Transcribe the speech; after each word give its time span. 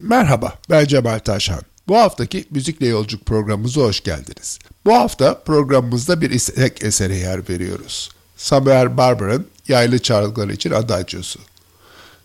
Merhaba, 0.00 0.58
ben 0.70 0.86
Cemal 0.86 1.18
Taşhan. 1.18 1.60
Bu 1.88 1.96
haftaki 1.96 2.44
Müzikle 2.50 2.86
Yolculuk 2.86 3.26
programımıza 3.26 3.80
hoş 3.80 4.00
geldiniz. 4.00 4.58
Bu 4.84 4.94
hafta 4.94 5.42
programımızda 5.42 6.20
bir 6.20 6.30
istek 6.30 6.84
esere 6.84 7.16
yer 7.16 7.48
veriyoruz. 7.48 8.10
Samuel 8.36 8.96
Barber'ın 8.96 9.46
Yaylı 9.68 9.98
Çalgılar 9.98 10.48
için 10.48 10.70
Adagiosu. 10.70 11.40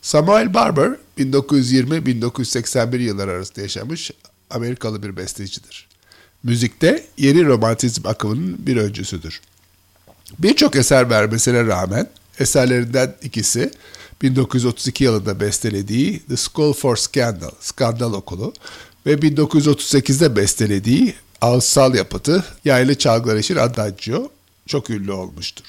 Samuel 0.02 0.54
Barber, 0.54 0.92
1920-1981 1.18 2.98
yılları 2.98 3.32
arasında 3.32 3.62
yaşamış 3.62 4.12
Amerikalı 4.50 5.04
bir 5.04 5.18
bestecidir. 5.18 5.88
Müzikte 6.44 7.06
yeni 7.18 7.46
romantizm 7.46 8.08
akımının 8.08 8.56
bir 8.60 8.78
öncüsüdür. 8.78 9.42
Birçok 10.40 10.76
eser 10.76 11.10
vermesine 11.10 11.66
rağmen 11.66 12.08
eserlerinden 12.40 13.16
ikisi 13.22 13.72
1932 14.22 15.04
yılında 15.04 15.40
bestelediği 15.40 16.20
The 16.20 16.36
School 16.38 16.74
for 16.74 16.96
Scandal, 16.96 17.52
Skandal 17.60 18.14
Okulu 18.14 18.54
ve 19.06 19.14
1938'de 19.14 20.36
bestelediği 20.36 21.14
ağızsal 21.42 21.96
yapıtı 21.96 22.46
Yaylı 22.66 22.96
Çalgılar 22.96 23.36
için 23.36 23.56
Adagio 23.56 24.30
çok 24.68 24.90
ünlü 24.90 25.12
olmuştur. 25.12 25.66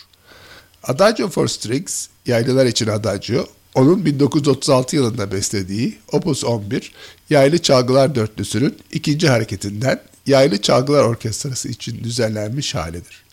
Adagio 0.82 1.28
for 1.28 1.48
Strings, 1.48 2.06
Yaylılar 2.26 2.66
için 2.66 2.86
Adagio, 2.86 3.46
onun 3.74 4.04
1936 4.04 4.96
yılında 4.96 5.32
beslediği 5.32 5.98
Opus 6.12 6.44
11 6.44 6.92
Yaylı 7.30 7.58
Çalgılar 7.58 8.14
Dörtlüsü'nün 8.14 8.78
ikinci 8.92 9.28
hareketinden 9.28 10.00
Yaylı 10.26 10.62
Çalgılar 10.62 11.04
Orkestrası 11.04 11.68
için 11.68 12.04
düzenlenmiş 12.04 12.74
halidir. 12.74 13.25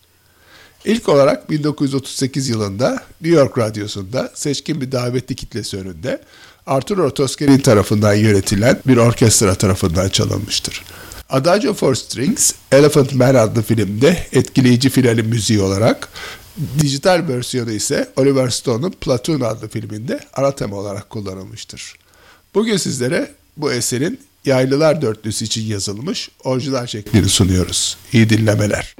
İlk 0.84 1.08
olarak 1.08 1.50
1938 1.50 2.48
yılında 2.48 3.02
New 3.20 3.38
York 3.38 3.58
Radyosu'nda 3.58 4.30
seçkin 4.34 4.80
bir 4.80 4.92
davetli 4.92 5.34
kitlesi 5.34 5.76
önünde 5.76 6.22
Arturo 6.66 7.14
Toscanini 7.14 7.62
tarafından 7.62 8.14
yönetilen 8.14 8.80
bir 8.86 8.96
orkestra 8.96 9.54
tarafından 9.54 10.08
çalınmıştır. 10.08 10.84
Adagio 11.28 11.74
for 11.74 11.94
Strings, 11.94 12.52
Elephant 12.72 13.14
Man 13.14 13.34
adlı 13.34 13.62
filmde 13.62 14.26
etkileyici 14.32 14.90
finali 14.90 15.22
müziği 15.22 15.60
olarak, 15.60 16.08
dijital 16.78 17.28
versiyonu 17.28 17.70
ise 17.70 18.08
Oliver 18.16 18.48
Stone'un 18.48 18.90
Platoon 18.90 19.40
adlı 19.40 19.68
filminde 19.68 20.20
ana 20.34 20.52
tema 20.52 20.76
olarak 20.76 21.10
kullanılmıştır. 21.10 21.94
Bugün 22.54 22.76
sizlere 22.76 23.30
bu 23.56 23.72
eserin 23.72 24.20
Yaylılar 24.44 25.02
Dörtlüsü 25.02 25.44
için 25.44 25.62
yazılmış 25.62 26.30
orijinal 26.44 26.86
şeklini 26.86 27.28
sunuyoruz. 27.28 27.96
İyi 28.12 28.30
dinlemeler. 28.30 28.96